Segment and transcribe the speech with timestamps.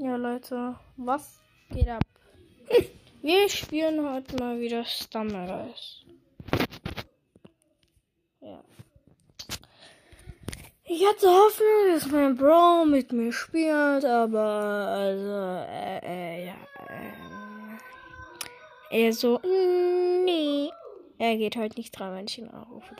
[0.00, 1.40] Ja, Leute, was
[1.70, 2.04] geht ab?
[3.22, 6.04] Wir spielen heute mal wieder Stammeres.
[8.40, 8.62] Ja.
[10.84, 16.54] Ich hatte Hoffnung, dass mein Bro mit mir spielt, aber also, äh, äh, ja,
[18.90, 20.70] äh, er so, nee.
[21.18, 22.94] Er geht heute nicht dran, wenn ich ihn anrufe.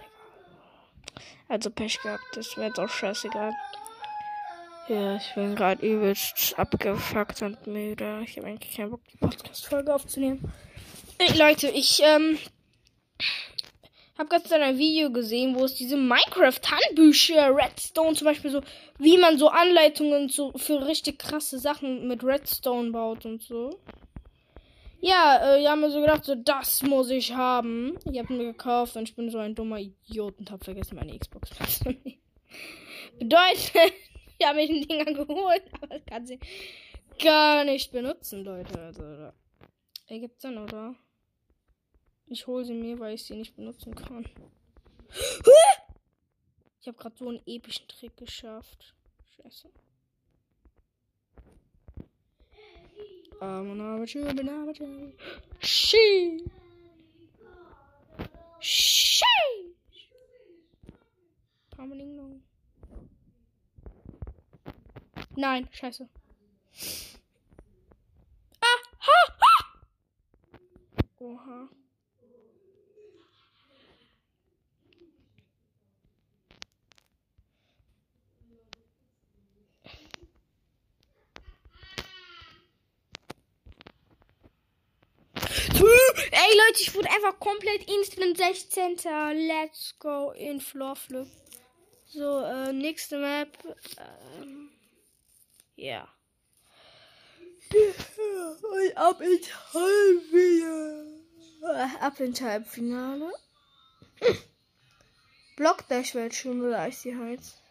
[1.47, 3.53] Also Pech gehabt, das wäre auch scheißegal.
[4.89, 8.23] Ja, ich bin gerade übelst abgefuckt und müde.
[8.25, 10.51] Ich habe eigentlich keinen Bock, die Podcast-Folge aufzunehmen.
[11.19, 12.39] Hey, Leute, ich ähm,
[14.17, 18.63] habe gestern ein Video gesehen, wo es diese Minecraft-Handbücher, Redstone zum Beispiel so,
[18.99, 23.79] wie man so Anleitungen so für richtig krasse Sachen mit Redstone baut und so.
[25.01, 27.99] Ja, äh, ich habe mir so gedacht, so, das muss ich haben.
[28.11, 31.17] Ich habe mir gekauft und ich bin so ein dummer Idiot und habe vergessen, meine
[31.19, 32.19] Xbox mitzunehmen.
[33.19, 33.93] Bedeutet,
[34.41, 36.39] ich habe mir den Dinger geholt, aber das kann sie
[37.19, 38.79] gar nicht benutzen, Leute.
[38.81, 39.35] Also, da
[40.07, 40.95] ergibt Sinn, oder?
[42.27, 44.25] Ich hole sie mir, weil ich sie nicht benutzen kann.
[46.81, 48.95] Ich habe gerade so einen epischen Trick geschafft.
[49.37, 49.69] Scheiße.
[55.61, 56.45] She.
[58.61, 59.25] She.
[65.39, 66.09] Nein, scheiße.
[68.61, 68.67] Ah,
[69.07, 69.55] ha, ha.
[71.21, 71.69] Oha.
[86.33, 88.97] Ey Leute, ich wurde einfach komplett instant 16.
[89.47, 91.29] Let's go in Floor Flip.
[92.07, 93.57] So, äh, nächste Map.
[94.41, 94.68] Ähm
[95.79, 96.09] ja.
[97.71, 101.21] Und ab ins Halbfinale.
[102.01, 103.33] Ab ins Halbfinale.
[105.57, 107.63] Blockdash wäre schon oder Icy Heights.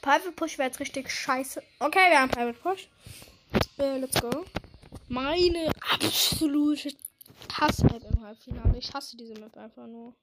[0.00, 1.62] Private Push wäre jetzt richtig scheiße.
[1.78, 2.88] Okay, wir haben Private Push.
[3.78, 4.44] Äh, let's go.
[5.08, 6.92] Meine absolute
[7.52, 8.78] Hass-Map im Halbfinale.
[8.78, 10.14] Ich hasse diese Map einfach nur.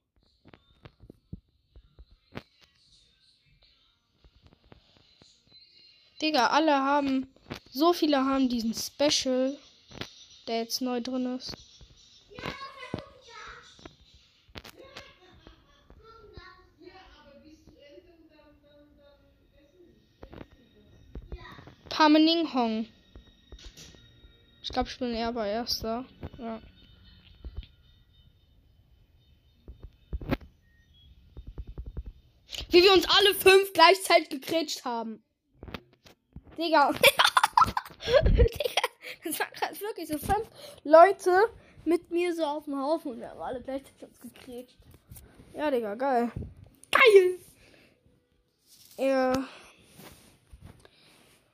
[6.21, 7.31] Digga, alle haben.
[7.71, 9.57] So viele haben diesen Special,
[10.47, 11.53] der jetzt neu drin ist.
[21.89, 22.87] Pamening Hong.
[24.61, 26.05] Ich glaube, ich bin eher bei erster.
[26.37, 26.61] Ja.
[32.69, 35.23] Wie wir uns alle fünf gleichzeitig gekretscht haben.
[36.57, 36.91] Digga.
[38.25, 38.81] Digga.
[39.23, 40.47] Das war gerade wirklich so fünf
[40.83, 41.49] Leute
[41.85, 44.75] mit mir so auf dem Haufen und wir haben alle gleichzeitig uns gekriegt.
[45.53, 46.31] Ja, Digga, geil.
[46.91, 47.39] Geil!
[48.97, 49.33] Ja.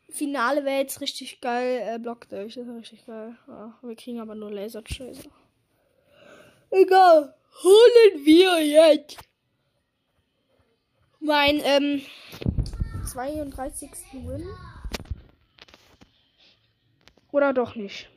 [0.09, 1.81] Finale wäre jetzt richtig geil.
[1.85, 3.35] Äh, Block durch, das ist richtig geil.
[3.47, 5.29] Ja, wir kriegen aber nur Laserscheiße.
[6.69, 7.35] Egal.
[7.63, 9.17] Holen wir jetzt
[11.19, 12.01] mein ähm,
[13.05, 13.91] 32.
[14.13, 14.45] Win.
[17.33, 18.11] Oder doch nicht.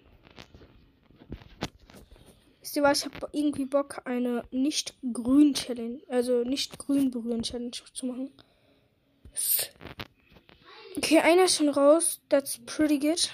[2.60, 2.98] Wisst ihr was?
[2.98, 8.30] Ich habe irgendwie Bock, eine nicht grün Challenge, also nicht grün berühren Challenge zu machen.
[10.98, 12.20] Okay, einer ist schon raus.
[12.28, 13.30] That's pretty good.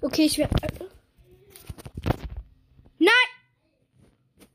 [0.00, 0.90] Okay, ich werde.
[2.98, 3.12] Nein!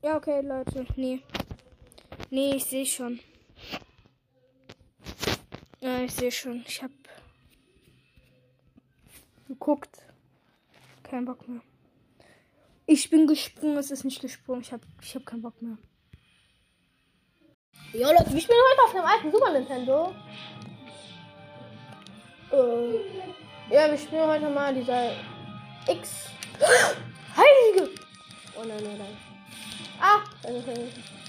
[0.02, 0.86] Ja, okay, Leute.
[0.96, 1.22] Nee.
[2.28, 3.20] Nee, ich sehe schon.
[5.80, 6.62] Ja, ich sehe schon.
[6.66, 6.92] Ich habe
[9.48, 10.02] geguckt.
[11.02, 11.62] Kein Bock mehr.
[12.86, 14.60] Ich bin gesprungen, es ist nicht gesprungen.
[14.60, 15.78] Ich habe ich hab keinen Bock mehr.
[17.92, 20.14] Ja, Leute, wir spielen heute auf dem alten Super Nintendo.
[22.52, 25.12] Äh, ja, wir spielen heute mal dieser
[25.88, 26.26] X.
[27.36, 27.90] Heilige!
[28.56, 29.16] Oh nein, nein, nein.
[30.00, 31.20] Ah, das ist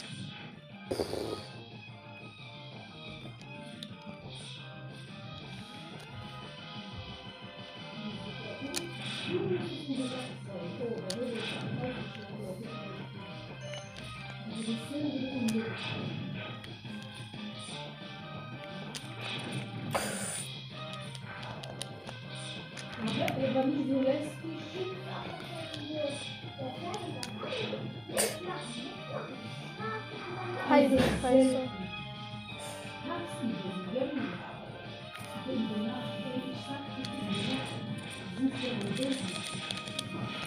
[30.68, 31.82] Faz isso, faz isso.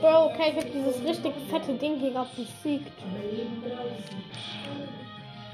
[0.00, 2.92] Bro, okay, ich hab dieses richtig fette Ding hier gerade besiegt.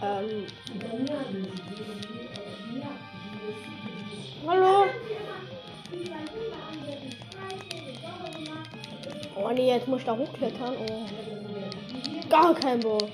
[0.02, 0.46] Ähm.
[4.46, 4.86] Hallo?
[9.36, 10.74] Oh nee, jetzt muss ich da hochklettern.
[10.88, 11.06] Oh.
[12.28, 13.08] Gar kein Bock.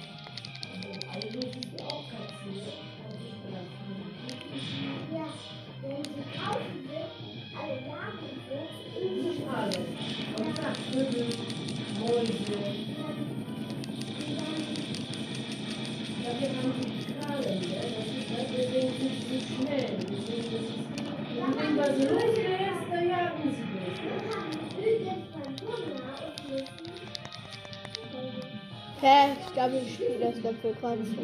[29.01, 29.37] Hä?
[29.47, 30.75] Ich glaube, ich spiele das dafür
[31.05, 31.23] so.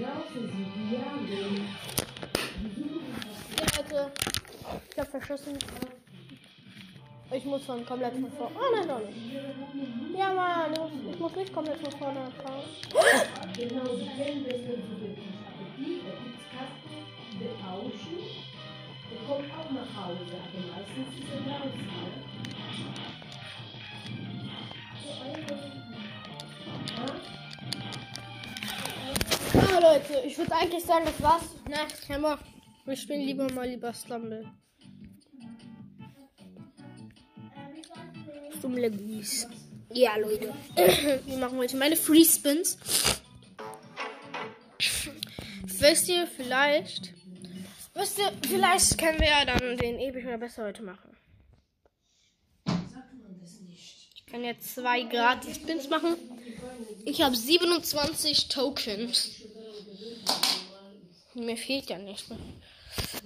[0.00, 0.22] Ja,
[3.90, 4.12] Leute.
[4.90, 5.58] Ich hab verschossen.
[7.34, 8.54] Ich muss von komplett von vorne.
[8.56, 10.18] Oh nein, doch nicht.
[10.18, 10.72] Ja, Mann.
[11.10, 12.62] Ich muss nicht komplett von vorne anfangen.
[19.26, 21.86] kommt auch nach Hause, aber meistens ist er draußen.
[29.54, 31.54] Ja, Leute, ich würde eigentlich sagen, das war's.
[32.06, 32.38] Kein Bock.
[32.84, 34.44] Wir spielen lieber mal lieber Stumble.
[38.62, 39.48] Stumble Bees.
[39.92, 40.54] Ja, Leute.
[41.26, 42.78] Wir machen heute meine Free Spins.
[45.64, 47.12] Wisst ihr, vielleicht.
[47.94, 51.10] Wisst ihr, vielleicht können wir ja dann den ewig oder besser heute machen.
[54.14, 56.14] Ich kann jetzt zwei gratis Spins machen.
[57.04, 59.42] Ich habe 27 Tokens.
[61.34, 62.38] Mir fehlt ja nicht mehr.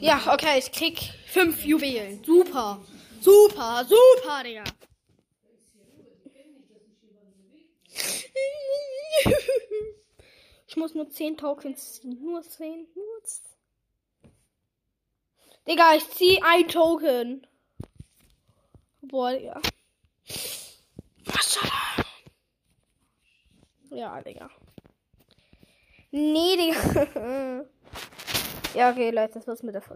[0.00, 2.24] Ja, okay, ich krieg 5 Juwelen.
[2.24, 2.80] Super.
[3.20, 4.64] Super, super, Digga.
[10.68, 12.22] Ich muss nur 10 Tokens ziehen.
[12.22, 12.86] Nur 10.
[12.94, 13.44] Nur 10.
[15.66, 17.46] Digga, ich zieh ein Token.
[19.00, 19.60] Boah, Digga.
[21.24, 21.70] Was soll
[23.90, 23.96] er?
[23.96, 24.50] Ja, Digga.
[26.10, 27.64] Nee, Digga.
[28.74, 29.94] ja, okay, Leute, das war's mit der Folge.